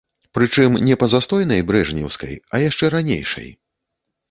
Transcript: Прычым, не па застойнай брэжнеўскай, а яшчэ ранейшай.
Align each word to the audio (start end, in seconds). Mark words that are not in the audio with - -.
Прычым, 0.35 0.77
не 0.87 0.95
па 1.03 1.09
застойнай 1.13 1.61
брэжнеўскай, 1.69 2.33
а 2.53 2.65
яшчэ 2.69 2.93
ранейшай. 2.97 3.49